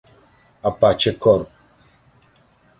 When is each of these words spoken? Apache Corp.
Apache 0.69 1.13
Corp. 1.19 1.47